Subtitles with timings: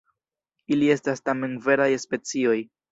[0.77, 2.61] Ili estas tamen veraj specioj.